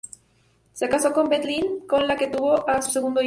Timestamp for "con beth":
1.13-1.45